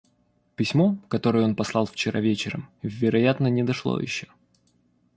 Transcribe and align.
Письмо, 0.55 0.97
которое 1.09 1.43
он 1.45 1.55
послал 1.55 1.85
вчера 1.85 2.19
вечером, 2.21 2.67
вероятно, 2.81 3.45
не 3.49 3.61
дошло 3.61 3.99
еще. 3.99 4.29